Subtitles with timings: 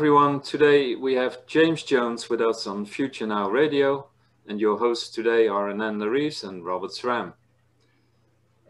[0.00, 0.40] everyone.
[0.40, 4.06] Today we have James Jones with us on Future Now Radio,
[4.48, 7.34] and your hosts today are Ananda Reeves and Robert SRAM.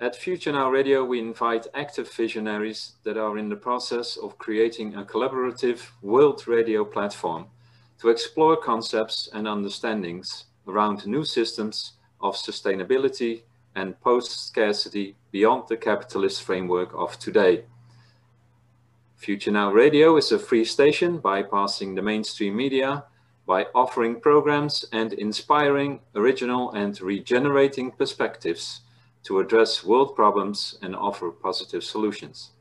[0.01, 4.96] At Future Now Radio, we invite active visionaries that are in the process of creating
[4.96, 7.47] a collaborative world radio platform
[8.01, 13.42] to explore concepts and understandings around new systems of sustainability
[13.77, 17.66] and post-scarcity beyond the capitalist framework of today.
[19.20, 23.05] Future Now Radio is a free station bypassing the mainstream media
[23.46, 28.80] by offering programs and inspiring original and regenerating perspectives
[29.24, 32.52] to address world problems and offer positive solutions.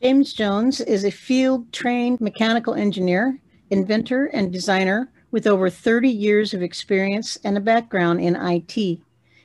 [0.00, 3.38] James Jones is a field trained mechanical engineer,
[3.68, 8.98] inventor, and designer with over 30 years of experience and a background in IT.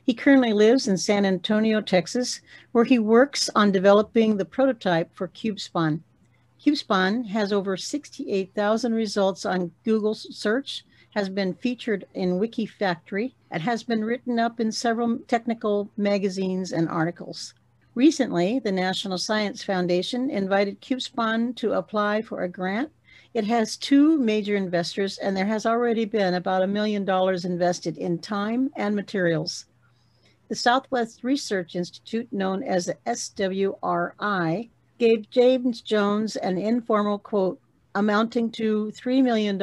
[0.05, 2.40] He currently lives in San Antonio, Texas,
[2.74, 6.02] where he works on developing the prototype for CubeSpawn.
[6.63, 13.82] CubeSpawn has over 68,000 results on Google search, has been featured in Wikifactory, and has
[13.82, 17.55] been written up in several technical magazines and articles.
[17.96, 22.91] Recently, the National Science Foundation invited CubeSpawn to apply for a grant.
[23.34, 27.98] It has two major investors, and there has already been about a million dollars invested
[27.98, 29.65] in time and materials.
[30.48, 37.60] The Southwest Research Institute, known as the SWRI, gave James Jones an informal quote
[37.96, 39.60] amounting to $3 million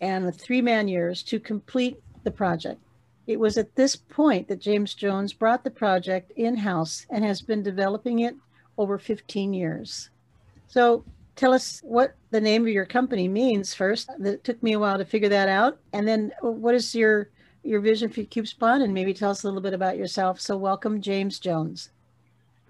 [0.00, 2.80] and three man years to complete the project.
[3.26, 7.40] It was at this point that James Jones brought the project in house and has
[7.40, 8.34] been developing it
[8.76, 10.10] over 15 years.
[10.66, 11.04] So
[11.36, 14.10] tell us what the name of your company means first.
[14.20, 15.78] It took me a while to figure that out.
[15.92, 17.30] And then uh, what is your
[17.62, 20.40] your vision for CubeSpawn and maybe tell us a little bit about yourself.
[20.40, 21.90] So welcome, James Jones.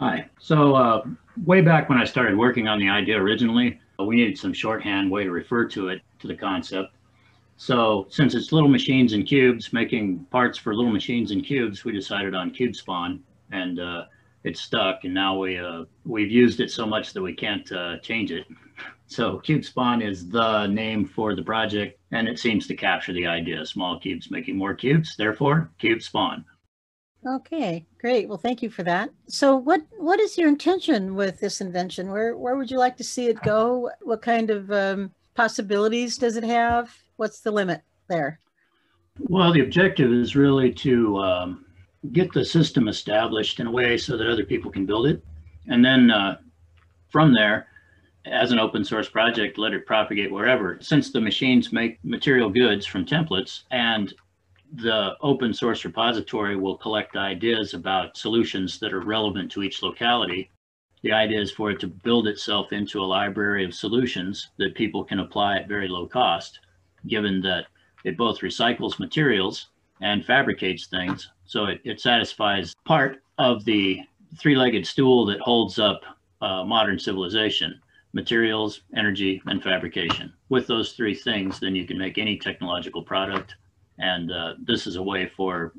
[0.00, 0.28] Hi.
[0.38, 1.04] So uh,
[1.44, 5.24] way back when I started working on the idea originally, we needed some shorthand way
[5.24, 6.94] to refer to it, to the concept.
[7.56, 11.92] So since it's little machines and cubes, making parts for little machines and cubes, we
[11.92, 13.18] decided on CubeSpawn
[13.50, 14.04] and uh,
[14.44, 15.02] it stuck.
[15.02, 18.46] And now we, uh, we've used it so much that we can't uh, change it.
[19.08, 23.64] So CubeSpawn is the name for the project and it seems to capture the idea,
[23.64, 26.44] small cubes making more cubes, therefore CubeSpawn.
[27.26, 28.28] Okay, great.
[28.28, 29.10] Well, thank you for that.
[29.26, 32.10] So what what is your intention with this invention?
[32.10, 33.90] Where where would you like to see it go?
[34.02, 36.94] What kind of um, possibilities does it have?
[37.16, 38.38] What's the limit there?
[39.18, 41.64] Well, the objective is really to um,
[42.12, 45.24] get the system established in a way so that other people can build it.
[45.66, 46.38] And then uh,
[47.08, 47.66] from there,
[48.30, 50.78] as an open source project, let it propagate wherever.
[50.80, 54.12] Since the machines make material goods from templates and
[54.72, 60.50] the open source repository will collect ideas about solutions that are relevant to each locality.
[61.02, 65.04] The idea is for it to build itself into a library of solutions that people
[65.04, 66.60] can apply at very low cost,
[67.06, 67.66] given that
[68.04, 69.68] it both recycles materials
[70.00, 71.30] and fabricates things.
[71.46, 74.00] So it, it satisfies part of the
[74.38, 76.02] three-legged stool that holds up
[76.40, 77.80] uh, modern civilization,
[78.12, 80.32] materials, energy, and fabrication.
[80.48, 83.54] With those three things, then you can make any technological product
[83.98, 85.72] and uh, this is a way for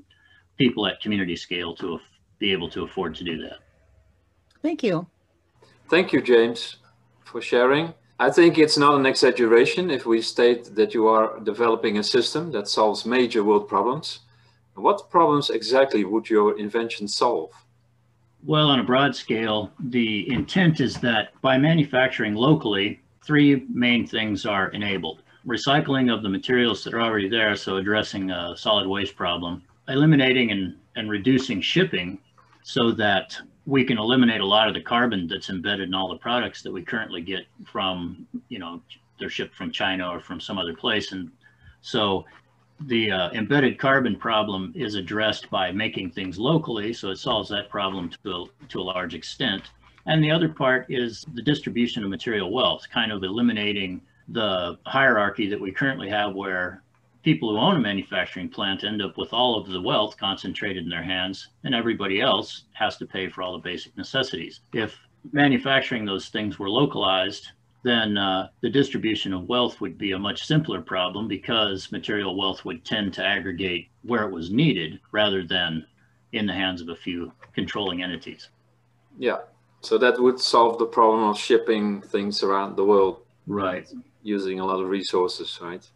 [0.58, 2.00] people at community scale to
[2.38, 3.60] be able to afford to do that.
[4.62, 5.08] Thank you.
[5.90, 6.78] Thank you, James,
[7.24, 7.94] for sharing.
[8.20, 12.52] I think it's not an exaggeration if we state that you are developing a system
[12.52, 14.20] that solves major world problems.
[14.76, 17.52] What problems exactly would your invention solve?
[18.46, 24.46] Well, on a broad scale, the intent is that by manufacturing locally, three main things
[24.46, 29.16] are enabled recycling of the materials that are already there, so addressing a solid waste
[29.16, 32.20] problem, eliminating and, and reducing shipping
[32.64, 36.18] so that we can eliminate a lot of the carbon that's embedded in all the
[36.18, 38.82] products that we currently get from, you know,
[39.20, 41.12] they're shipped from China or from some other place.
[41.12, 41.32] And
[41.82, 42.26] so
[42.82, 46.94] the uh, embedded carbon problem is addressed by making things locally.
[46.94, 49.72] So it solves that problem to a, to a large extent.
[50.06, 55.50] And the other part is the distribution of material wealth, kind of eliminating the hierarchy
[55.50, 56.84] that we currently have where
[57.24, 60.90] people who own a manufacturing plant end up with all of the wealth concentrated in
[60.90, 64.62] their hands and everybody else has to pay for all the basic necessities.
[64.74, 64.98] If
[65.32, 67.50] manufacturing those things were localized,
[67.84, 72.66] then uh, the distribution of wealth would be a much simpler problem because material wealth
[72.66, 75.86] would tend to aggregate where it was needed rather than
[76.34, 78.50] in the hands of a few controlling entities.
[79.18, 79.38] Yeah,
[79.82, 83.22] so that would solve the problem of shipping things around the world.
[83.48, 83.88] Right
[84.24, 85.88] using a lot of resources, right?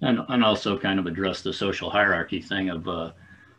[0.00, 3.12] And and also kind of address the social hierarchy thing of uh,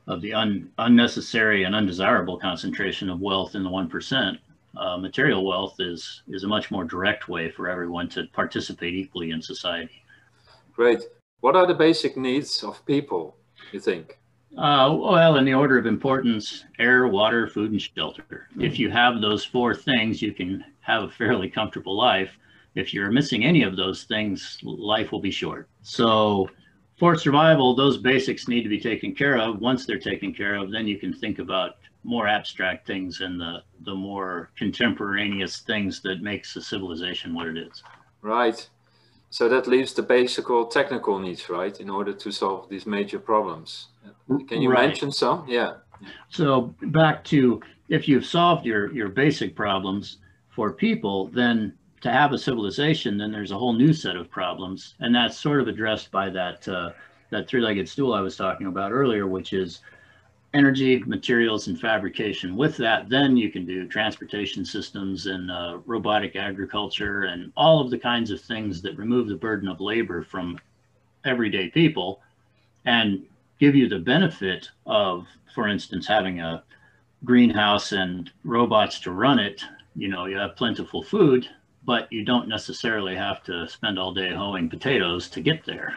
[0.08, 4.38] of the un, unnecessary and undesirable concentration of wealth in the one percent,
[4.78, 9.32] uh, material wealth is is a much more direct way for everyone to participate equally
[9.32, 10.04] in society.
[10.74, 11.02] Great.
[11.42, 13.38] What are the basic needs of people?
[13.72, 14.18] You think?
[14.58, 18.48] Uh, well, in the order of importance, air, water, food, and shelter.
[18.60, 22.32] If you have those four things, you can have a fairly comfortable life.
[22.74, 25.68] If you're missing any of those things, life will be short.
[25.82, 26.50] So,
[26.98, 29.60] for survival, those basics need to be taken care of.
[29.60, 31.76] Once they're taken care of, then you can think about
[32.06, 37.58] more abstract things and the, the more contemporaneous things that makes a civilization what it
[37.58, 37.84] is.
[38.22, 38.70] Right.
[39.32, 43.88] So that leaves the basic technical needs, right, in order to solve these major problems.
[44.48, 44.88] Can you right.
[44.88, 45.46] mention some?
[45.48, 45.74] Yeah.
[46.30, 50.18] So back to if you've solved your your basic problems
[50.50, 54.96] for people, then to have a civilization, then there's a whole new set of problems,
[55.00, 56.92] and that's sort of addressed by that uh,
[57.32, 59.82] that three-legged stool I was talking about earlier, which is
[60.56, 62.56] energy, materials, and fabrication.
[62.56, 67.92] With that, then you can do transportation systems and uh, robotic agriculture and all of
[67.92, 70.58] the kinds of things that remove the burden of labor from
[71.26, 72.22] everyday people
[72.86, 73.26] and
[73.60, 76.64] give you the benefit of, for instance, having a
[77.26, 79.62] greenhouse and robots to run it.
[79.96, 81.50] You know, you have plentiful food,
[81.84, 85.96] but you don't necessarily have to spend all day hoeing potatoes to get there.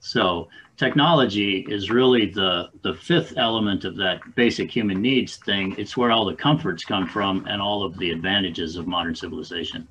[0.00, 5.74] So technology is really the the fifth element of that basic human needs thing.
[5.76, 9.86] It's where all the comforts come from and all of the advantages of modern civilization.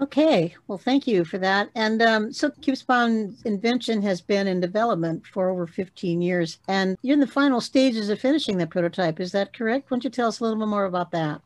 [0.00, 1.70] Okay, well, thank you for that.
[1.76, 7.14] And um, so CubeSpawn's invention has been in development for over 15 years, and you're
[7.14, 9.20] in the final stages of finishing the prototype.
[9.20, 9.90] Is that correct?
[9.90, 11.40] Why don't you tell us a little bit more about that?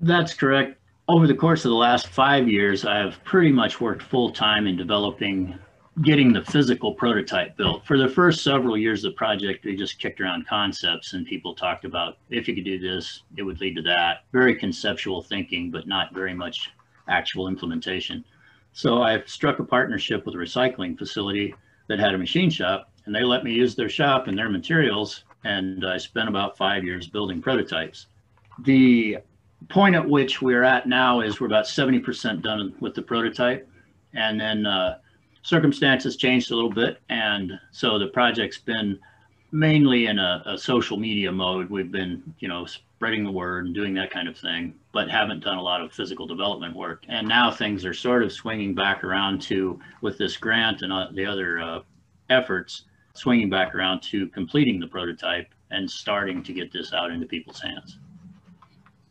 [0.00, 0.78] That's correct.
[1.08, 4.66] Over the course of the last five years, I have pretty much worked full time
[4.66, 5.58] in developing
[6.02, 7.86] getting the physical prototype built.
[7.86, 11.54] For the first several years of the project, we just kicked around concepts and people
[11.54, 14.24] talked about if you could do this, it would lead to that.
[14.32, 16.70] Very conceptual thinking, but not very much
[17.08, 18.24] actual implementation.
[18.72, 21.54] So I struck a partnership with a recycling facility
[21.86, 25.24] that had a machine shop and they let me use their shop and their materials.
[25.44, 28.06] And I spent about five years building prototypes.
[28.64, 29.18] The
[29.68, 33.68] point at which we're at now is we're about 70% done with the prototype.
[34.14, 34.98] And then uh,
[35.44, 37.00] circumstances changed a little bit.
[37.08, 38.98] And so the project's been
[39.52, 41.70] mainly in a, a, social media mode.
[41.70, 45.44] We've been, you know, spreading the word and doing that kind of thing, but haven't
[45.44, 47.04] done a lot of physical development work.
[47.08, 51.08] And now things are sort of swinging back around to, with this grant and uh,
[51.12, 51.80] the other uh,
[52.30, 57.26] efforts, swinging back around to completing the prototype and starting to get this out into
[57.26, 57.98] people's hands.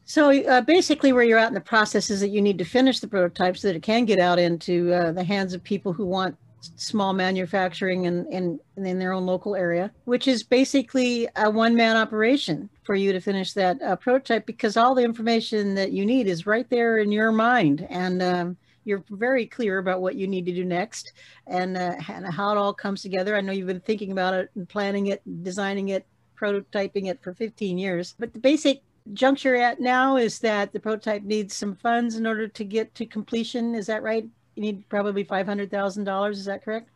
[0.06, 3.00] So uh, basically, where you're at in the process is that you need to finish
[3.00, 6.06] the prototype so that it can get out into uh, the hands of people who
[6.06, 6.38] want
[6.76, 11.98] small manufacturing in, in, in their own local area, which is basically a one man
[11.98, 16.28] operation for you to finish that uh, prototype because all the information that you need
[16.28, 17.86] is right there in your mind.
[17.90, 21.14] And um, you're very clear about what you need to do next
[21.48, 23.36] and, uh, and how it all comes together.
[23.36, 26.06] I know you've been thinking about it and planning it, designing it,
[26.40, 28.16] prototyping it for 15 years.
[28.18, 32.48] But the basic juncture at now is that the prototype needs some funds in order
[32.48, 33.76] to get to completion.
[33.76, 34.26] Is that right?
[34.56, 36.40] You need probably five hundred thousand dollars.
[36.40, 36.90] Is that correct?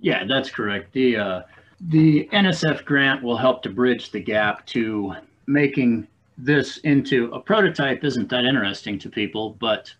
[0.00, 0.92] Yeah, that's correct.
[0.92, 1.42] The uh,
[1.80, 5.14] the NSF grant will help to bridge the gap to
[5.46, 8.04] making this into a prototype.
[8.04, 9.56] Isn't that interesting to people?
[9.60, 9.92] But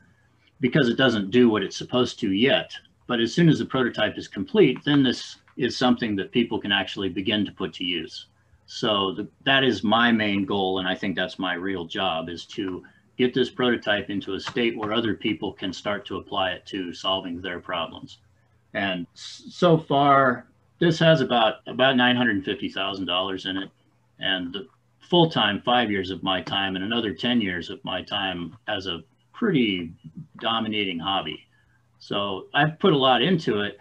[0.61, 2.73] because it doesn't do what it's supposed to yet.
[3.07, 6.73] But as soon as the prototype is complete, then this is something that people can
[6.73, 8.27] actually begin to put to use.
[8.71, 12.45] So the, that is my main goal, and I think that's my real job is
[12.49, 12.85] to
[13.17, 16.93] get this prototype into a state where other people can start to apply it to
[16.93, 18.19] solving their problems.
[18.75, 20.47] And so far,
[20.81, 23.71] this has about about nine hundred fifty thousand dollars in it,
[24.19, 24.69] and the
[25.01, 28.87] full time five years of my time and another ten years of my time as
[28.87, 29.95] a pretty
[30.41, 31.41] dominating hobby.
[32.01, 33.79] So I've put a lot into it,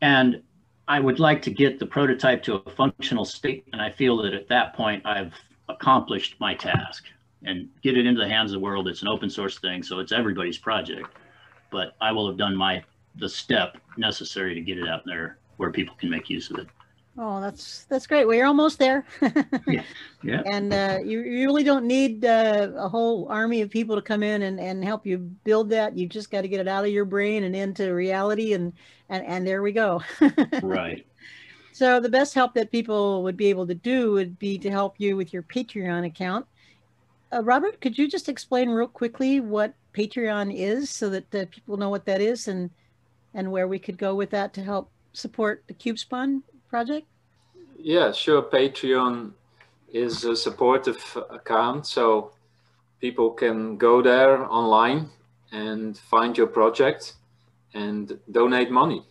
[0.00, 0.42] and
[0.86, 4.34] I would like to get the prototype to a functional state, and I feel that
[4.34, 5.32] at that point I've
[5.68, 7.04] accomplished my task
[7.42, 8.88] and get it into the hands of the world.
[8.88, 11.08] It's an open source thing, so it's everybody's project.
[11.70, 12.84] But I will have done my
[13.16, 16.66] the step necessary to get it out there where people can make use of it.
[17.16, 18.26] Oh, that's that's great.
[18.26, 19.06] Well, you're almost there.
[19.68, 19.84] yeah,
[20.24, 20.42] yeah.
[20.46, 24.24] And uh, you, you really don't need uh, a whole army of people to come
[24.24, 25.96] in and, and help you build that.
[25.96, 28.72] You just got to get it out of your brain and into reality, and
[29.08, 30.02] and and there we go.
[30.62, 31.06] right.
[31.72, 34.96] So the best help that people would be able to do would be to help
[34.98, 36.46] you with your Patreon account.
[37.32, 41.76] Uh, Robert, could you just explain real quickly what Patreon is, so that uh, people
[41.76, 42.70] know what that is, and
[43.34, 46.42] and where we could go with that to help support the CubeSpawn
[46.74, 47.06] project?
[47.78, 48.42] Yeah, sure.
[48.42, 49.32] Patreon
[49.92, 51.86] is a supportive account.
[51.86, 52.32] So
[53.00, 55.10] people can go there online
[55.52, 57.14] and find your project
[57.74, 59.02] and donate money.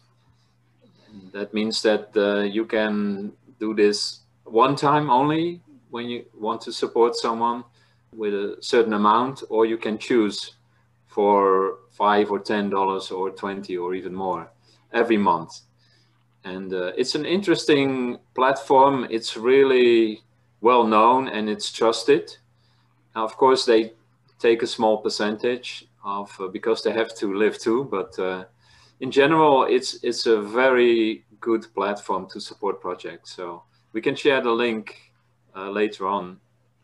[1.31, 6.71] That means that uh, you can do this one time only when you want to
[6.71, 7.63] support someone
[8.13, 10.55] with a certain amount, or you can choose
[11.07, 14.51] for five or ten dollars or twenty or even more
[14.91, 15.51] every month.
[16.45, 19.07] And uh, it's an interesting platform.
[19.09, 20.21] It's really
[20.61, 22.37] well known and it's trusted.
[23.15, 23.93] Now, of course, they
[24.39, 27.87] take a small percentage of uh, because they have to live too.
[27.89, 28.45] But uh,
[28.99, 33.33] in general, it's it's a very good platform to support projects.
[33.35, 34.95] So we can share the link
[35.55, 36.39] uh, later on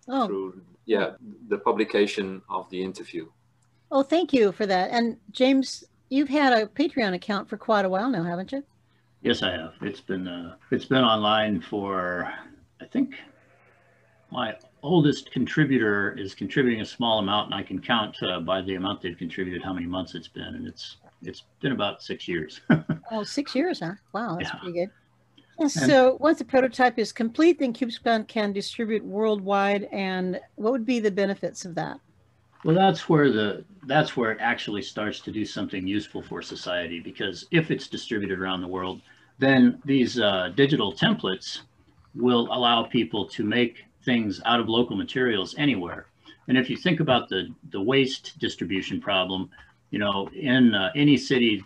[0.07, 1.11] Oh, through yeah
[1.49, 3.27] the publication of the interview.
[3.91, 4.89] oh, thank you for that.
[4.91, 8.63] And James, you've had a Patreon account for quite a while now, haven't you?
[9.21, 9.73] Yes, I have.
[9.81, 12.31] It's been uh, it's been online for
[12.81, 13.15] I think
[14.31, 18.75] my oldest contributor is contributing a small amount, and I can count uh, by the
[18.75, 22.61] amount they've contributed how many months it's been, and it's it's been about six years.
[23.11, 23.93] Oh, six years, huh?
[24.13, 24.59] Wow, that's Yeah.
[24.59, 24.91] pretty good.
[25.57, 29.89] And so once the prototype is complete, then CubeSpawn can distribute worldwide.
[29.91, 31.97] And what would be the benefits of that?
[32.63, 36.99] Well, that's where the that's where it actually starts to do something useful for society
[36.99, 39.01] because if it's distributed around the world,
[39.39, 41.61] then these uh, digital templates
[42.13, 46.07] will allow people to make things out of local materials anywhere.
[46.47, 49.49] And if you think about the the waste distribution problem,
[49.91, 51.63] you know, in uh, any city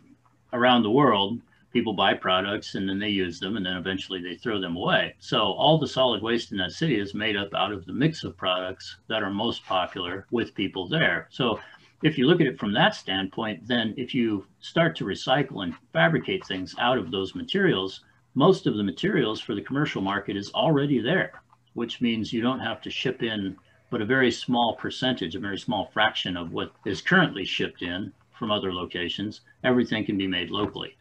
[0.53, 1.39] around the world,
[1.73, 5.15] people buy products and then they use them and then eventually they throw them away.
[5.19, 8.23] So all the solid waste in that city is made up out of the mix
[8.23, 11.27] of products that are most popular with people there.
[11.31, 11.59] So
[12.03, 15.73] if you look at it from that standpoint, then if you start to recycle and
[15.93, 18.01] fabricate things out of those materials,
[18.35, 21.41] most of the materials for the commercial market is already there,
[21.73, 23.57] which means you don't have to ship in
[23.89, 28.11] but a very small percentage, a very small fraction of what is currently shipped in
[28.31, 29.41] from other locations.
[29.63, 30.97] Everything can be made locally.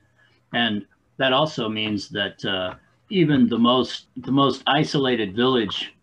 [0.52, 2.75] And that also means that uh,
[3.11, 5.94] even the most the most isolated village,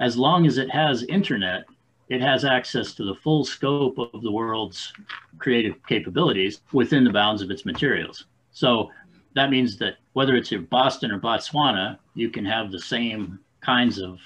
[0.00, 1.64] as long as it has internet,
[2.08, 4.92] it has access to the full scope of the world's
[5.38, 8.26] creative capabilities within the bounds of its materials.
[8.52, 8.90] So
[9.34, 14.00] that means that whether it's in Boston or Botswana, you can have the same kinds
[14.00, 14.18] of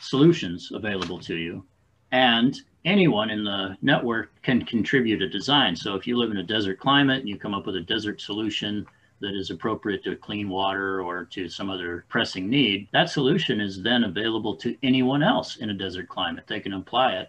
[0.00, 1.64] solutions available to you.
[2.12, 5.74] And anyone in the network can contribute a design.
[5.74, 8.20] So if you live in a desert climate and you come up with a desert
[8.20, 8.86] solution
[9.22, 13.82] that is appropriate to clean water or to some other pressing need, that solution is
[13.82, 16.44] then available to anyone else in a desert climate.
[16.46, 17.28] They can apply it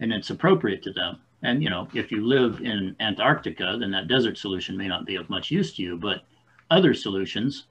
[0.00, 1.20] and it's appropriate to them.
[1.42, 5.16] And you know, if you live in Antarctica, then that desert solution may not be
[5.16, 6.22] of much use to you, but
[6.70, 7.64] other solutions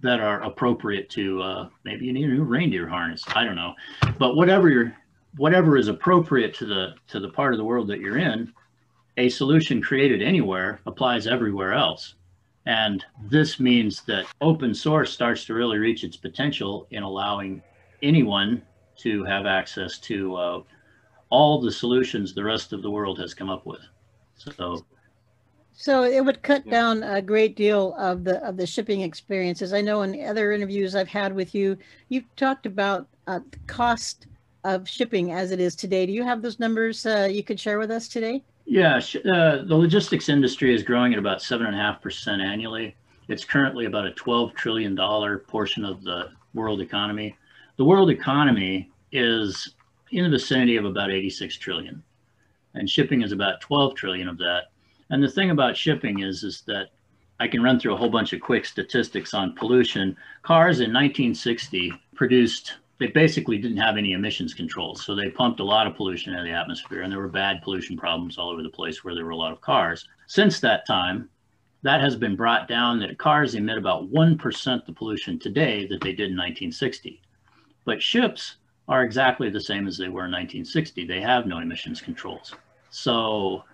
[0.00, 3.24] that are appropriate to uh, maybe you need a new reindeer harness.
[3.28, 3.74] I don't know,
[4.18, 4.96] but whatever you're
[5.36, 8.52] whatever is appropriate to the to the part of the world that you're in,
[9.16, 12.14] a solution created anywhere applies everywhere else.
[12.66, 17.62] And this means that open source starts to really reach its potential in allowing
[18.02, 18.62] anyone
[18.96, 20.62] to have access to uh,
[21.30, 23.80] all the solutions the rest of the world has come up with.
[24.34, 24.84] So
[25.72, 29.72] So it would cut down a great deal of the of the shipping experiences.
[29.72, 31.76] I know in other interviews I've had with you,
[32.08, 34.26] you've talked about uh, the cost
[34.64, 36.06] of shipping as it is today.
[36.06, 38.42] Do you have those numbers uh, you could share with us today?
[38.66, 42.96] Yeah, uh, the logistics industry is growing at about seven and a half percent annually.
[43.28, 47.36] It's currently about a twelve trillion dollar portion of the world economy.
[47.76, 49.74] The world economy is
[50.10, 52.02] in the vicinity of about eighty-six trillion,
[52.74, 54.72] and shipping is about twelve trillion of that.
[55.10, 56.88] And the thing about shipping is, is that
[57.38, 60.16] I can run through a whole bunch of quick statistics on pollution.
[60.42, 65.04] Cars in 1960 produced they basically didn't have any emissions controls.
[65.04, 67.96] So they pumped a lot of pollution into the atmosphere and there were bad pollution
[67.96, 70.08] problems all over the place where there were a lot of cars.
[70.26, 71.28] Since that time,
[71.82, 76.12] that has been brought down that cars emit about 1% the pollution today that they
[76.12, 77.20] did in 1960.
[77.84, 78.56] But ships
[78.88, 81.06] are exactly the same as they were in 1960.
[81.06, 82.54] They have no emissions controls.
[82.90, 83.64] So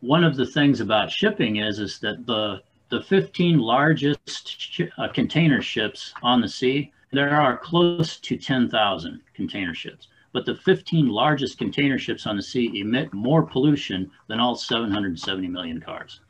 [0.00, 5.08] one of the things about shipping is, is that the, the 15 largest sh- uh,
[5.08, 11.08] container ships on the sea, there are close to 10,000 container ships, but the 15
[11.08, 16.20] largest container ships on the sea emit more pollution than all 770 million cars.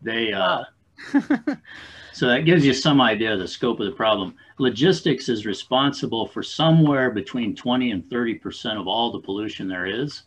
[0.00, 0.64] They, uh,
[2.12, 4.36] so that gives you some idea of the scope of the problem.
[4.58, 10.22] Logistics is responsible for somewhere between 20 and 30% of all the pollution there is,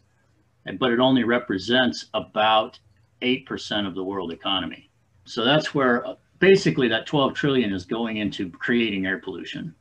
[0.79, 2.77] but it only represents about
[3.21, 4.89] 8% of the world economy.
[5.23, 6.05] So that's where
[6.39, 9.73] basically that 12 trillion is going into creating air pollution.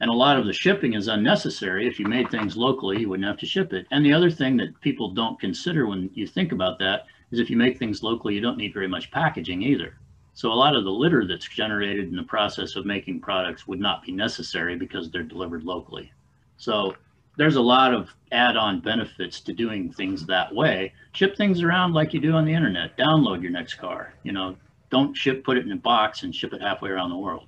[0.00, 1.86] And a lot of the shipping is unnecessary.
[1.86, 3.86] If you made things locally, you wouldn't have to ship it.
[3.90, 7.50] And the other thing that people don't consider when you think about that is if
[7.50, 9.98] you make things locally, you don't need very much packaging either.
[10.34, 13.80] So a lot of the litter that's generated in the process of making products would
[13.80, 16.12] not be necessary because they're delivered locally.
[16.58, 16.94] So
[17.36, 20.92] there's a lot of add-on benefits to doing things that way.
[21.12, 22.96] Ship things around like you do on the internet.
[22.96, 24.14] Download your next car.
[24.22, 24.56] You know,
[24.90, 27.46] don't ship, put it in a box and ship it halfway around the world.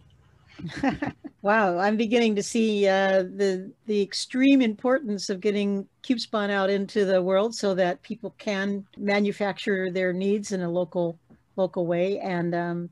[1.42, 7.04] wow, I'm beginning to see uh, the the extreme importance of getting CubeSpawn out into
[7.04, 11.18] the world so that people can manufacture their needs in a local
[11.56, 12.90] local way and um,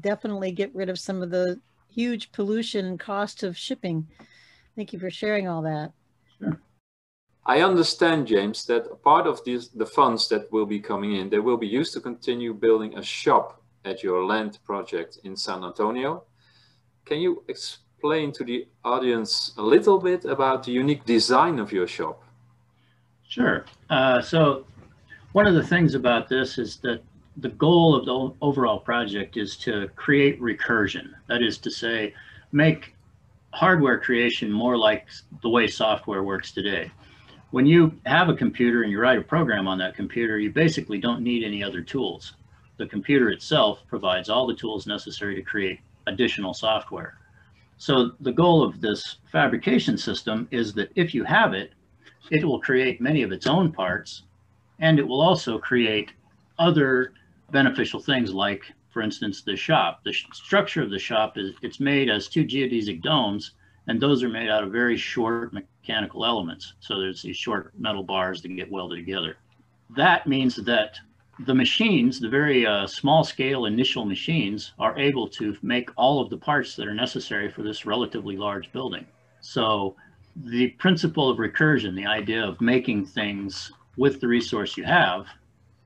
[0.00, 4.06] definitely get rid of some of the huge pollution and cost of shipping.
[4.76, 5.92] Thank you for sharing all that.
[6.38, 6.58] Sure.
[7.44, 11.40] I understand, James, that part of these, the funds that will be coming in, they
[11.40, 16.24] will be used to continue building a shop at your land project in San Antonio.
[17.04, 21.86] Can you explain to the audience a little bit about the unique design of your
[21.86, 22.22] shop?
[23.28, 23.64] Sure.
[23.90, 24.64] Uh, so
[25.32, 27.02] one of the things about this is that
[27.38, 31.10] the goal of the overall project is to create recursion.
[31.28, 32.14] That is to say,
[32.52, 32.94] make
[33.52, 35.08] hardware creation more like
[35.42, 36.90] the way software works today.
[37.50, 40.98] When you have a computer and you write a program on that computer, you basically
[40.98, 42.34] don't need any other tools.
[42.82, 47.16] The computer itself provides all the tools necessary to create additional software.
[47.78, 51.74] So the goal of this fabrication system is that if you have it,
[52.32, 54.24] it will create many of its own parts
[54.80, 56.10] and it will also create
[56.58, 57.12] other
[57.52, 60.02] beneficial things like, for instance, the shop.
[60.02, 63.52] The structure of the shop is it's made as two geodesic domes
[63.86, 66.72] and those are made out of very short mechanical elements.
[66.80, 69.36] So there's these short metal bars that get welded together.
[69.90, 70.98] That means that
[71.46, 76.30] the machines, the very uh, small scale initial machines, are able to make all of
[76.30, 79.06] the parts that are necessary for this relatively large building.
[79.40, 79.96] So
[80.36, 85.26] the principle of recursion, the idea of making things with the resource you have,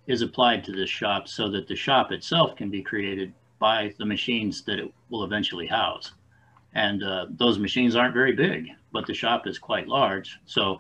[0.06, 4.06] is applied to this shop so that the shop itself can be created by the
[4.06, 6.12] machines that it will eventually house.
[6.74, 10.38] And uh, those machines aren't very big, but the shop is quite large.
[10.44, 10.78] So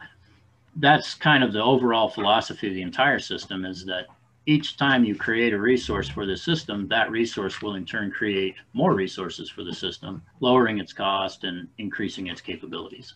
[0.76, 4.06] that's kind of the overall philosophy of the entire system is that
[4.46, 8.54] each time you create a resource for the system, that resource will in turn create
[8.72, 13.14] more resources for the system, lowering its cost and increasing its capabilities.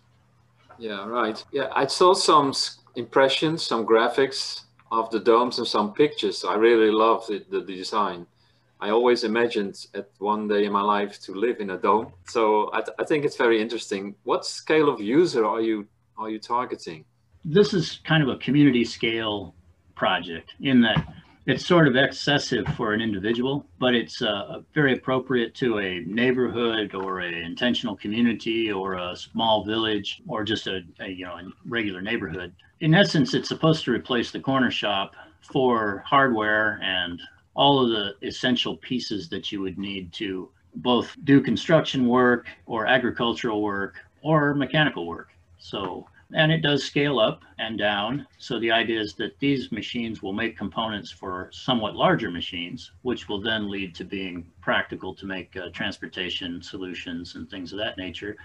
[0.79, 1.43] Yeah, right.
[1.53, 2.53] Yeah, I saw some
[2.97, 6.45] impressions, some graphics of the domes and some pictures.
[6.45, 8.27] I really love the, the design.
[8.81, 12.13] I always imagined at one day in my life to live in a dome.
[12.27, 14.15] So I, th I think it's very interesting.
[14.25, 17.05] What scale of user are you are you targeting?
[17.45, 19.55] This is kind of a community scale
[19.95, 20.99] project in that
[21.51, 26.95] it's sort of excessive for an individual, but it's uh, very appropriate to a neighborhood
[26.95, 31.43] or a intentional community or a small village or just a, a, you know a
[31.67, 32.55] regular neighborhood.
[32.81, 37.21] In essence, it's supposed to replace the corner shop for hardware and
[37.55, 42.87] all of the essential pieces that you would need to both do construction work or
[42.87, 45.31] agricultural work or mechanical work.
[45.59, 48.27] So and it does scale up and down.
[48.39, 53.29] So the idea is that these machines will make components for somewhat larger machines, which
[53.29, 57.99] will then lead to being practical to make uh, transportation solutions and things of that
[57.99, 58.37] nature.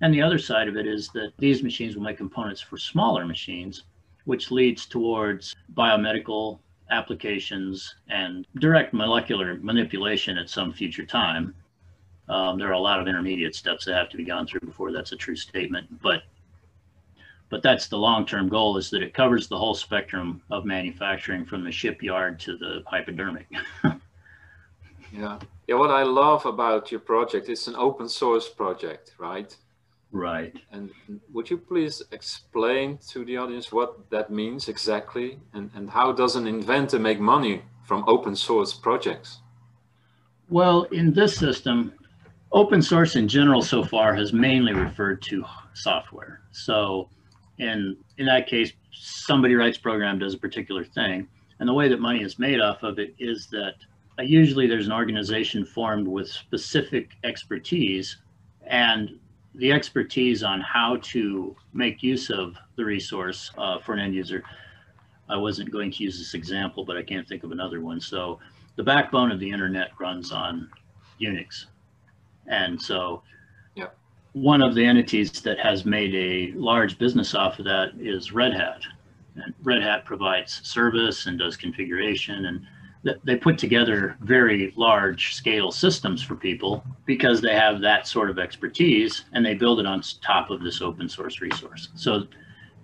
[0.00, 3.26] And the other side of it is that these machines will make components for smaller
[3.26, 3.84] machines,
[4.24, 6.58] which leads towards biomedical
[6.90, 11.54] applications and direct molecular manipulation at some future time.
[12.28, 14.92] Um, there are a lot of intermediate steps that have to be gone through before
[14.92, 16.22] that's a true statement, but
[17.50, 21.64] but that's the long-term goal is that it covers the whole spectrum of manufacturing from
[21.64, 23.46] the shipyard to the hypodermic.
[25.12, 25.38] yeah.
[25.66, 29.56] Yeah, what I love about your project, it's an open source project, right?
[30.12, 30.54] Right.
[30.70, 30.90] And
[31.32, 36.36] would you please explain to the audience what that means exactly and, and how does
[36.36, 39.40] an inventor make money from open source projects?
[40.50, 41.92] Well, in this system,
[42.52, 46.42] open source in general so far has mainly referred to software.
[46.52, 47.08] So
[47.58, 51.28] and in that case, somebody writes program, does a particular thing.
[51.60, 53.74] And the way that money is made off of it is that
[54.18, 58.18] uh, usually there's an organization formed with specific expertise
[58.66, 59.18] and
[59.54, 64.42] the expertise on how to make use of the resource uh, for an end user.
[65.28, 68.00] I wasn't going to use this example, but I can't think of another one.
[68.00, 68.40] So
[68.76, 70.68] the backbone of the internet runs on
[71.20, 71.66] Unix.
[72.46, 73.22] And so
[74.34, 78.52] one of the entities that has made a large business off of that is Red
[78.52, 78.82] Hat.
[79.36, 82.46] And Red Hat provides service and does configuration.
[82.46, 88.28] And they put together very large scale systems for people because they have that sort
[88.28, 91.90] of expertise and they build it on top of this open source resource.
[91.94, 92.26] So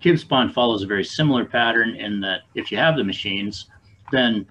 [0.01, 3.69] CubeSpawn follows a very similar pattern in that if you have the machines,
[4.11, 4.45] then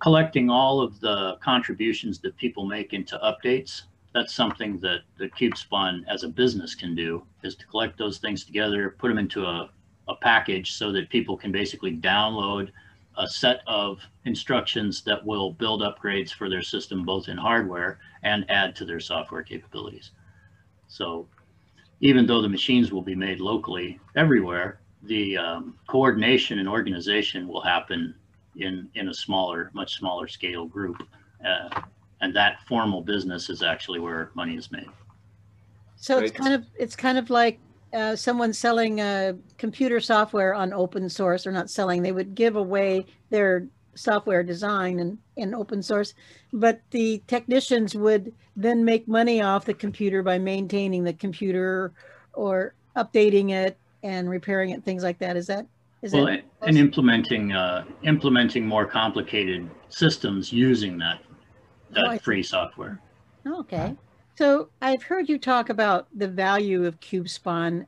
[0.00, 3.82] collecting all of the contributions that people make into updates,
[4.16, 8.46] that's something that the CubeSpawn as a business can do is to collect those things
[8.46, 9.68] together, put them into a,
[10.08, 12.70] a package so that people can basically download
[13.18, 18.50] a set of instructions that will build upgrades for their system, both in hardware and
[18.50, 20.12] add to their software capabilities.
[20.88, 21.28] So
[22.00, 27.60] even though the machines will be made locally everywhere, the um, coordination and organization will
[27.60, 28.14] happen
[28.56, 31.06] in, in a smaller, much smaller scale group.
[31.46, 31.82] Uh,
[32.26, 34.88] and that formal business is actually where money is made.
[35.94, 37.60] So it's kind of, it's kind of like
[37.94, 42.56] uh, someone selling uh, computer software on open source or not selling, they would give
[42.56, 46.14] away their software design and in open source,
[46.52, 51.92] but the technicians would then make money off the computer by maintaining the computer
[52.32, 55.36] or updating it and repairing it, things like that.
[55.36, 55.66] Is that?
[56.02, 61.20] Is well, that and implementing uh, implementing more complicated systems using that
[61.90, 63.00] that oh, free software.
[63.46, 63.94] Okay.
[64.36, 67.86] So I've heard you talk about the value of CubeSpawn,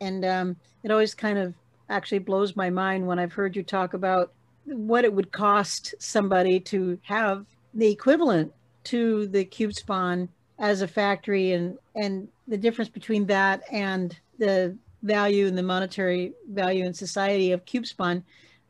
[0.00, 1.54] and um, it always kind of
[1.90, 4.32] actually blows my mind when I've heard you talk about
[4.64, 8.52] what it would cost somebody to have the equivalent
[8.84, 15.46] to the CubeSpawn as a factory, and and the difference between that and the value
[15.46, 18.22] and the monetary value in society of CubeSpawn.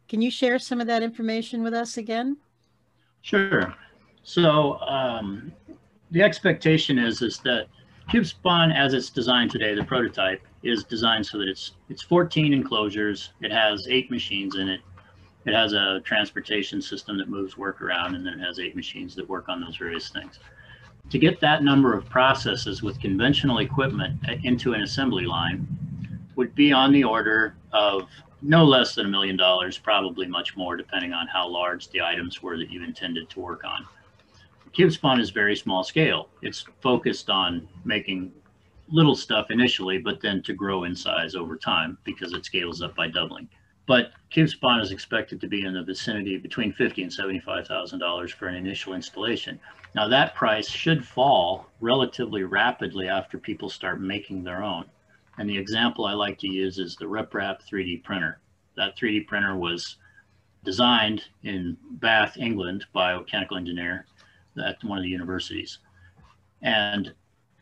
[0.08, 2.38] Can you share some of that information with us again?
[3.20, 3.74] Sure.
[4.28, 5.52] So um,
[6.10, 7.68] the expectation is is that
[8.10, 13.30] CubeSpawn, as it's designed today, the prototype is designed so that it's it's 14 enclosures.
[13.40, 14.82] It has eight machines in it.
[15.46, 19.14] It has a transportation system that moves work around, and then it has eight machines
[19.14, 20.38] that work on those various things.
[21.08, 25.66] To get that number of processes with conventional equipment into an assembly line
[26.36, 28.10] would be on the order of
[28.42, 32.42] no less than a million dollars, probably much more, depending on how large the items
[32.42, 33.86] were that you intended to work on.
[34.72, 36.28] CubeSpawn is very small scale.
[36.42, 38.33] It's focused on making
[38.90, 42.94] little stuff initially, but then to grow in size over time because it scales up
[42.94, 43.48] by doubling.
[43.87, 48.33] But CubeSpawn is expected to be in the vicinity between fifty and seventy-five thousand dollars
[48.33, 49.59] for an initial installation.
[49.94, 54.85] Now that price should fall relatively rapidly after people start making their own.
[55.38, 58.40] And the example I like to use is the RepRap 3D printer.
[58.76, 59.96] That 3D printer was
[60.64, 64.04] designed in Bath, England by a mechanical engineer
[64.61, 65.79] at one of the universities.
[66.62, 67.12] And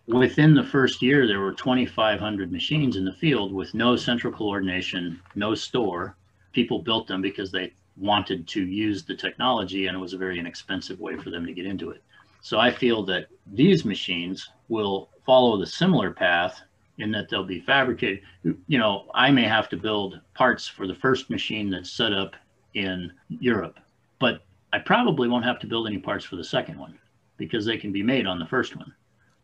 [0.07, 5.21] within the first year, there were 2,500 machines in the field with no central coordination,
[5.35, 6.17] no store.
[6.53, 10.39] People built them because they wanted to use the technology and it was a very
[10.39, 12.03] inexpensive way for them to get into it.
[12.41, 16.61] So I feel that these machines will follow the similar path
[16.99, 18.23] in that they'll be fabricated.
[18.43, 22.35] You know, I may have to build parts for the first machine that's set up
[22.75, 23.81] in Europe,
[24.19, 24.43] but
[24.77, 26.99] I probably won't have to build any parts for the second one
[27.39, 28.93] because they can be made on the first one.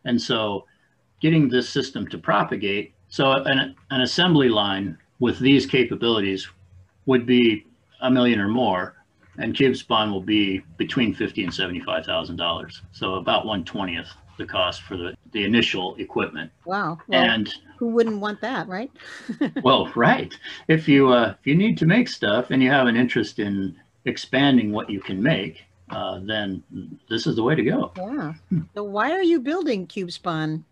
[0.05, 0.67] And so
[1.21, 6.49] getting this system to propagate, so an, an assembly line with these capabilities
[7.07, 7.67] would be
[8.03, 8.97] a million or more
[9.39, 12.83] and CubeSpawn will be between fifty and seventy-five thousand dollars.
[12.93, 16.51] So about one twentieth the cost for the, the initial equipment.
[16.65, 16.99] Wow.
[17.07, 18.91] Well, and who wouldn't want that, right?
[19.63, 20.35] well, right.
[20.69, 23.77] If you uh, if you need to make stuff and you have an interest in
[24.05, 26.63] expanding what you can make, uh, then
[27.09, 27.93] this is the way to go.
[27.97, 28.33] Yeah.
[28.75, 30.65] So why are you building CubeSpawn?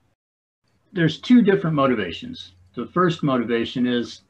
[0.93, 2.53] There's two different motivations.
[2.75, 4.23] The first motivation is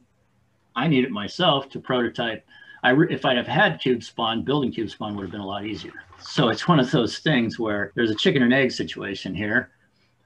[0.76, 2.44] I need it myself to prototype.
[2.82, 5.92] I if I'd have had CubeSpawn, building CubeSpawn would have been a lot easier.
[6.18, 9.70] So it's one of those things where there's a chicken and egg situation here.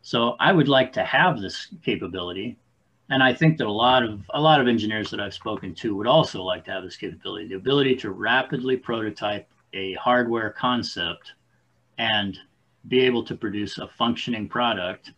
[0.03, 2.57] So I would like to have this capability
[3.11, 5.95] and I think that a lot of a lot of engineers that I've spoken to
[5.97, 11.33] would also like to have this capability, the ability to rapidly prototype a hardware concept
[11.99, 12.39] and
[12.89, 15.13] be able to produce a functioning product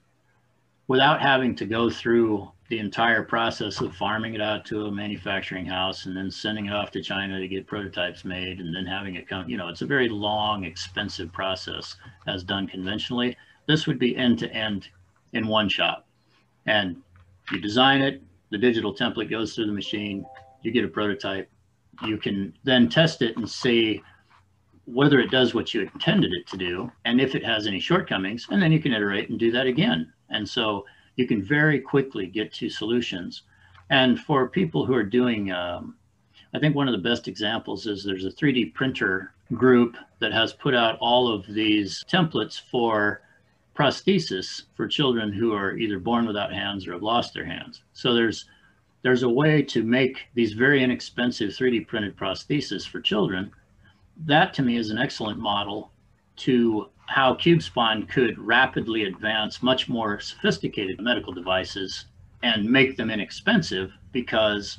[0.88, 5.66] without having to go through the entire process of farming it out to a manufacturing
[5.66, 9.14] house and then sending it off to China to get prototypes made and then having
[9.14, 11.96] it come, you know, it's a very long, expensive process
[12.26, 13.36] as done conventionally.
[13.66, 14.88] This would be end to end
[15.32, 16.06] in one shot.
[16.66, 17.02] And
[17.52, 20.24] you design it, the digital template goes through the machine,
[20.62, 21.50] you get a prototype.
[22.04, 24.02] You can then test it and see
[24.84, 28.46] whether it does what you intended it to do and if it has any shortcomings,
[28.50, 30.12] and then you can iterate and do that again.
[30.28, 30.84] And so
[31.16, 33.42] you can very quickly get to solutions.
[33.90, 35.96] And for people who are doing, um,
[36.54, 40.52] I think one of the best examples is there's a 3D printer group that has
[40.52, 43.22] put out all of these templates for
[43.76, 47.82] prosthesis for children who are either born without hands or have lost their hands.
[47.92, 48.46] So there's
[49.02, 53.52] there's a way to make these very inexpensive 3D printed prosthesis for children.
[54.24, 55.92] That to me is an excellent model
[56.38, 62.06] to how CubeSpawn could rapidly advance much more sophisticated medical devices
[62.42, 64.78] and make them inexpensive because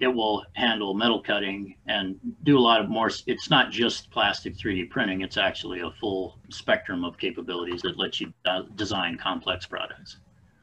[0.00, 3.10] it will handle metal cutting and do a lot of more.
[3.26, 8.20] It's not just plastic 3D printing, it's actually a full spectrum of capabilities that lets
[8.20, 10.18] you uh, design complex products.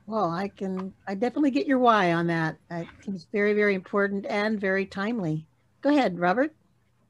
[0.07, 2.57] Well, I can, I definitely get your why on that.
[2.71, 5.45] I think it's very, very important and very timely.
[5.81, 6.53] Go ahead, Robert.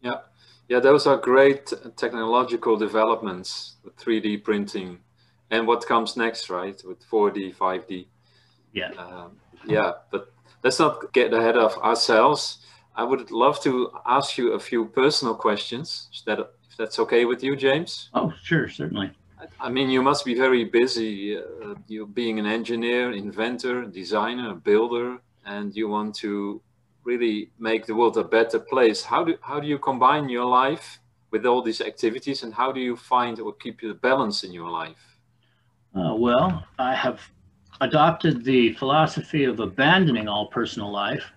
[0.01, 0.19] Yeah,
[0.67, 4.99] yeah, those are great technological developments, 3D printing,
[5.49, 8.07] and what comes next, right, with 4D, 5D.
[8.73, 8.91] Yeah.
[8.97, 10.31] Um, yeah, but
[10.63, 12.59] let's not get ahead of ourselves.
[12.95, 16.09] I would love to ask you a few personal questions.
[16.13, 18.09] Is that, if that's okay with you, James?
[18.13, 19.11] Oh, sure, certainly.
[19.59, 21.37] I mean, you must be very busy.
[21.37, 26.61] Uh, you being an engineer, inventor, designer, builder, and you want to
[27.05, 29.01] really make the world a better place.
[29.03, 30.99] How do how do you combine your life
[31.31, 34.69] with all these activities, and how do you find or keep the balance in your
[34.69, 35.03] life?
[35.95, 37.21] Uh, well, I have
[37.81, 41.31] adopted the philosophy of abandoning all personal life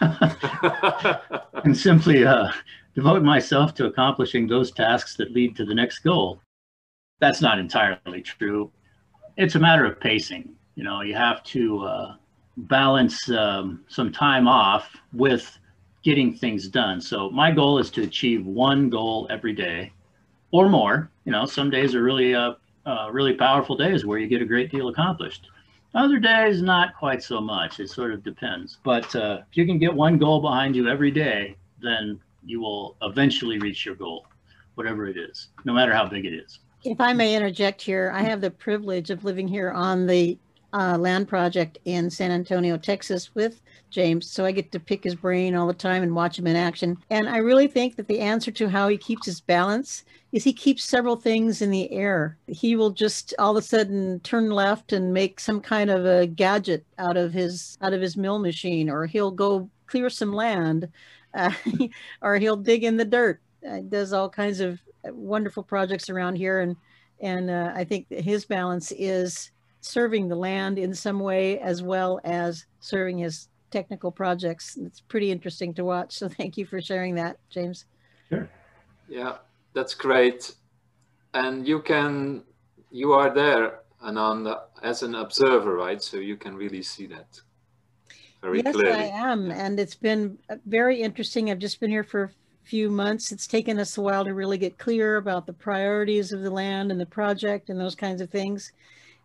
[0.00, 2.50] and simply uh,
[2.94, 6.40] devote myself to accomplishing those tasks that lead to the next goal.
[7.20, 8.70] That's not entirely true.
[9.36, 10.54] It's a matter of pacing.
[10.74, 12.16] You know, you have to uh,
[12.56, 15.58] balance um, some time off with
[16.02, 17.00] getting things done.
[17.00, 19.92] So my goal is to achieve one goal every day
[20.50, 21.10] or more.
[21.24, 22.54] You know, some days are really uh,
[22.86, 25.48] uh, really powerful days where you get a great deal accomplished.
[25.94, 27.78] Other days, not quite so much.
[27.78, 28.78] It sort of depends.
[28.82, 32.96] But uh, if you can get one goal behind you every day, then you will
[33.02, 34.26] eventually reach your goal,
[34.74, 36.58] whatever it is, no matter how big it is.
[36.82, 40.36] If I may interject here, I have the privilege of living here on the
[40.74, 44.28] uh, land project in San Antonio, Texas with James.
[44.28, 46.98] So I get to pick his brain all the time and watch him in action.
[47.10, 50.52] And I really think that the answer to how he keeps his balance is he
[50.52, 52.36] keeps several things in the air.
[52.48, 56.26] He will just all of a sudden turn left and make some kind of a
[56.26, 60.88] gadget out of his out of his mill machine, or he'll go clear some land,
[61.34, 61.52] uh,
[62.20, 63.40] or he'll dig in the dirt.
[63.66, 66.74] Uh, does all kinds of wonderful projects around here, and
[67.20, 69.52] and uh, I think his balance is
[69.84, 74.76] serving the land in some way as well as serving his technical projects.
[74.76, 76.16] It's pretty interesting to watch.
[76.16, 77.84] So thank you for sharing that, James.
[78.28, 78.48] Sure.
[79.08, 79.36] Yeah,
[79.74, 80.54] that's great.
[81.34, 82.44] And you can,
[82.90, 86.00] you are there and on the, as an observer, right?
[86.02, 87.40] So you can really see that
[88.40, 88.92] very yes, clearly.
[88.92, 89.50] I am.
[89.50, 91.50] And it's been very interesting.
[91.50, 92.30] I've just been here for a
[92.64, 93.32] few months.
[93.32, 96.90] It's taken us a while to really get clear about the priorities of the land
[96.90, 98.72] and the project and those kinds of things.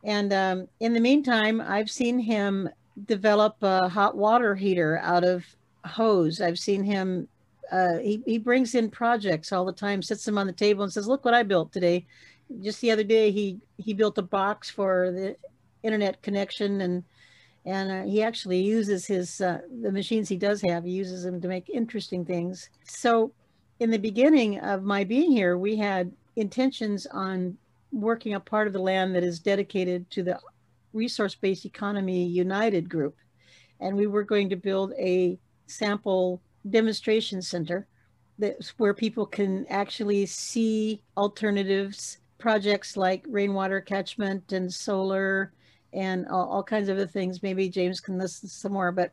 [0.04, 2.70] And um, in the meantime, I've seen him
[3.06, 5.46] develop a hot water heater out of
[5.86, 6.42] hose.
[6.42, 7.28] I've seen him,
[7.72, 10.92] uh, he, he brings in projects all the time, sits them on the table and
[10.92, 12.06] says, look what I built today.
[12.62, 15.36] Just the other day, he, he built a box for the
[15.84, 17.04] internet connection and
[17.66, 21.40] and uh, he actually uses his uh, the machines he does have he uses them
[21.42, 23.32] to make interesting things so
[23.80, 27.58] in the beginning of my being here we had intentions on
[27.92, 30.40] working a part of the land that is dedicated to the
[30.94, 33.16] Resource-Based Economy United group.
[33.80, 37.88] And we were going to build a sample demonstration center
[38.38, 45.52] that's where people can actually see alternatives, projects like rainwater catchment and solar
[45.94, 47.44] and all, all kinds of other things.
[47.44, 49.12] Maybe James can listen some more, but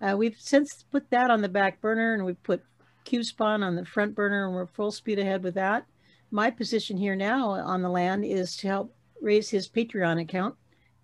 [0.00, 2.62] uh, we've since put that on the back burner and we've put
[3.04, 5.84] CubeSpawn on the front burner and we're full speed ahead with that
[6.30, 10.54] my position here now on the land is to help raise his Patreon account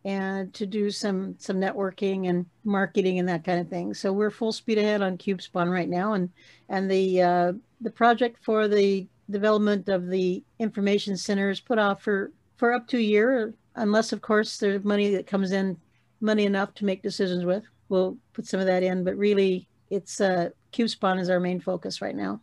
[0.04, 3.94] and to do some some networking and marketing and that kind of thing.
[3.94, 6.28] So we're full speed ahead on CubeSpawn right now, and
[6.68, 12.02] and the uh, the project for the development of the information center is put off
[12.02, 15.76] for for up to a year, unless of course there's money that comes in,
[16.20, 17.64] money enough to make decisions with.
[17.88, 22.02] We'll put some of that in, but really it's uh, CubeSpawn is our main focus
[22.02, 22.40] right now.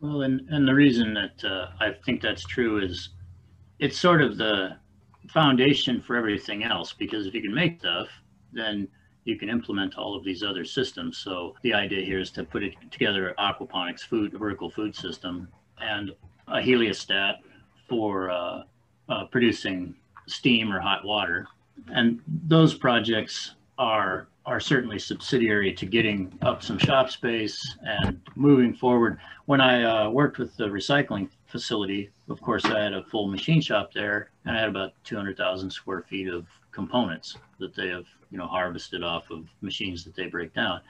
[0.00, 3.10] Well, and, and the reason that uh, I think that's true is
[3.78, 4.76] it's sort of the
[5.28, 8.08] foundation for everything else because if you can make stuff,
[8.52, 8.88] then
[9.24, 11.18] you can implement all of these other systems.
[11.18, 16.12] So the idea here is to put it together aquaponics food, vertical food system and
[16.48, 17.34] a heliostat
[17.86, 18.62] for uh,
[19.08, 19.94] uh, producing
[20.26, 21.46] steam or hot water.
[21.92, 28.74] And those projects are are certainly subsidiary to getting up some shop space and moving
[28.74, 29.18] forward.
[29.46, 33.60] When I uh, worked with the recycling facility, of course, I had a full machine
[33.60, 38.38] shop there, and I had about 200,000 square feet of components that they have, you
[38.38, 40.80] know, harvested off of machines that they break down.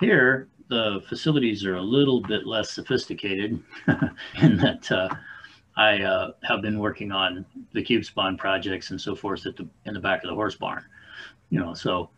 [0.00, 3.62] Here, the facilities are a little bit less sophisticated
[4.42, 5.08] in that uh,
[5.76, 9.94] I uh, have been working on the CubeSpawn projects and so forth at the in
[9.94, 10.84] the back of the horse barn.
[11.50, 12.10] You know, so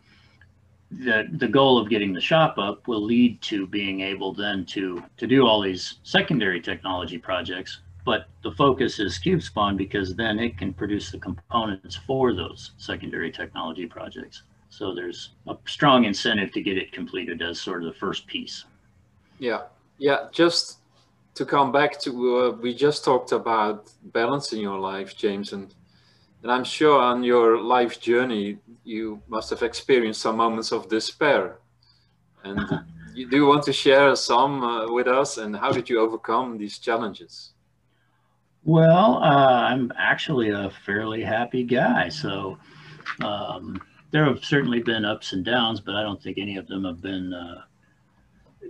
[0.99, 5.03] the the goal of getting the shop up will lead to being able then to
[5.17, 7.79] to do all these secondary technology projects.
[8.03, 13.31] But the focus is CubeSpawn because then it can produce the components for those secondary
[13.31, 14.41] technology projects.
[14.69, 18.65] So there's a strong incentive to get it completed as sort of the first piece.
[19.37, 19.63] Yeah,
[19.99, 20.29] yeah.
[20.31, 20.79] Just
[21.35, 25.73] to come back to uh, we just talked about balance in your life james and
[26.41, 31.59] and i'm sure on your life journey you must have experienced some moments of despair.
[32.43, 32.59] And
[33.13, 35.37] you do want to share some uh, with us?
[35.37, 37.51] And how did you overcome these challenges?
[38.63, 42.09] Well uh, i'm actually a fairly happy guy.
[42.09, 42.57] So
[43.23, 46.83] um, there have certainly been ups and downs but i don't think any of them
[46.85, 47.61] have been uh,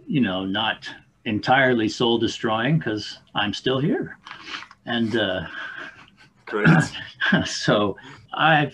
[0.06, 0.90] you know not
[1.26, 4.18] entirely soul destroying because I'm still here.
[4.86, 5.46] And uh,
[6.52, 7.46] great.
[7.48, 7.98] so
[8.34, 8.72] I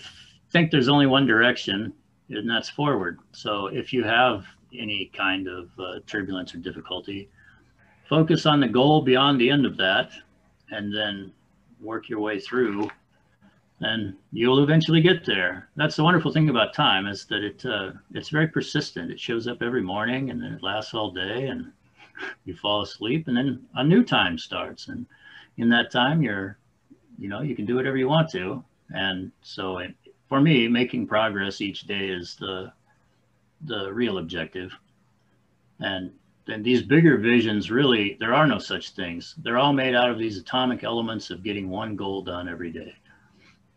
[0.50, 1.92] think there's only one direction,
[2.28, 3.18] and that's forward.
[3.32, 4.44] So if you have
[4.76, 7.30] any kind of uh, turbulence or difficulty,
[8.08, 10.10] focus on the goal beyond the end of that,
[10.70, 11.32] and then
[11.80, 12.88] work your way through
[13.80, 15.68] and you'll eventually get there.
[15.76, 19.10] That's the wonderful thing about time is that it uh, it's very persistent.
[19.10, 21.72] It shows up every morning and then it lasts all day and
[22.44, 25.06] you fall asleep and then a new time starts and
[25.58, 26.58] in that time you're
[27.18, 28.64] you know you can do whatever you want to.
[28.90, 29.94] And so it,
[30.28, 32.72] for me making progress each day is the
[33.62, 34.72] the real objective.
[35.80, 36.12] And
[36.46, 39.34] then these bigger visions really there are no such things.
[39.42, 42.94] They're all made out of these atomic elements of getting one goal done every day.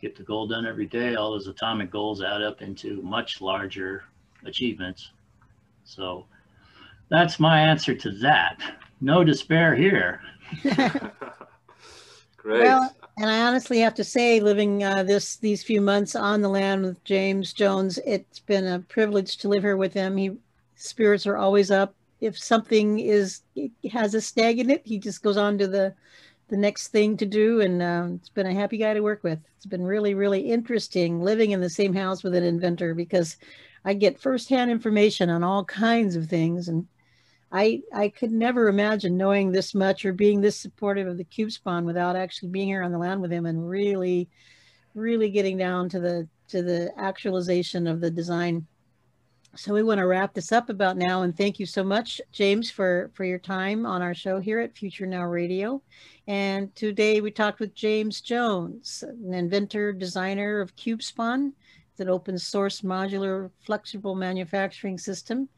[0.02, 4.04] Get the goal done every day all those atomic goals add up into much larger
[4.46, 5.12] achievements.
[5.84, 6.26] So
[7.10, 8.58] that's my answer to that.
[9.02, 10.22] No despair here.
[12.42, 12.62] Great.
[12.64, 16.50] Well, and I honestly have to say, living uh, this these few months on the
[16.50, 20.18] land with James Jones, it's been a privilege to live here with him.
[20.18, 20.38] He
[20.76, 21.94] spirits are always up.
[22.20, 23.42] If something is
[23.92, 25.94] has a stag in it, he just goes on to the
[26.48, 29.40] the next thing to do, and uh, it's been a happy guy to work with.
[29.58, 33.38] It's been really, really interesting living in the same house with an inventor because
[33.86, 36.88] I get firsthand information on all kinds of things and
[37.52, 41.84] I I could never imagine knowing this much or being this supportive of the CubeSpawn
[41.84, 44.30] without actually being here on the land with him and really,
[44.96, 48.68] really getting down to the to the actualization of the design.
[49.56, 52.72] So we want to wrap this up about now and thank you so much, James,
[52.72, 55.82] for for your time on our show here at Future Now Radio.
[56.28, 61.52] And today we talked with James Jones, an inventor, designer of CubeSpawn.
[61.92, 65.50] It's an open source modular flexible manufacturing system.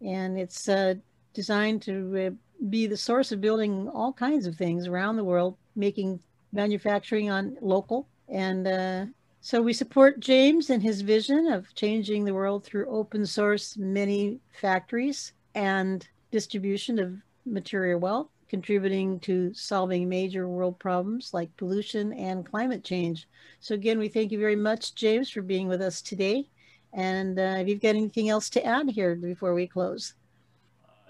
[0.00, 0.94] And it's uh,
[1.34, 2.30] designed to uh,
[2.70, 6.20] be the source of building all kinds of things around the world, making
[6.52, 8.06] manufacturing on local.
[8.28, 9.06] And uh,
[9.40, 14.38] so we support James and his vision of changing the world through open source mini
[14.52, 22.46] factories and distribution of material wealth, contributing to solving major world problems like pollution and
[22.46, 23.28] climate change.
[23.60, 26.48] So again, we thank you very much, James, for being with us today.
[26.92, 30.14] And uh, if you've got anything else to add here before we close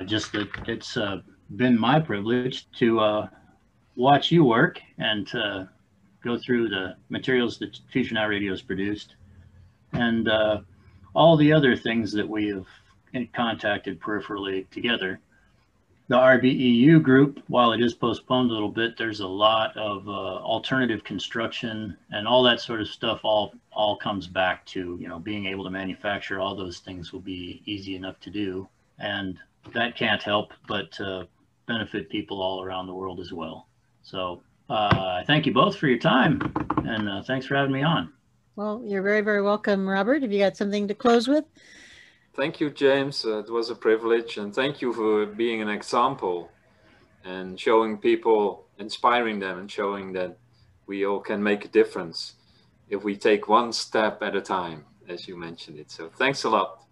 [0.07, 1.20] just that it's uh,
[1.57, 3.28] been my privilege to uh,
[3.96, 5.68] watch you work and to
[6.22, 9.14] go through the materials that Future Now Radio has produced
[9.92, 10.61] and uh,
[11.14, 12.66] all the other things that we have
[13.33, 15.20] contacted peripherally together.
[16.09, 20.12] The RBEU group, while it is postponed a little bit, there's a lot of uh,
[20.12, 23.20] alternative construction and all that sort of stuff.
[23.22, 27.20] All all comes back to you know being able to manufacture all those things will
[27.20, 29.38] be easy enough to do, and
[29.72, 31.24] that can't help but uh,
[31.66, 33.68] benefit people all around the world as well.
[34.03, 36.40] So uh, thank you both for your time
[36.85, 38.12] and uh, thanks for having me on.
[38.56, 40.23] Well, you're very, very welcome, Robert.
[40.23, 41.44] Have you got something to close with?
[42.37, 43.25] Thank you, James.
[43.25, 46.50] Uh, it was a privilege and thank you for being an example
[47.25, 50.37] and showing people, inspiring them and showing that
[50.87, 52.35] we all can make a difference
[52.90, 55.90] if we take one step at a time, as you mentioned it.
[55.90, 56.85] So thanks a lot.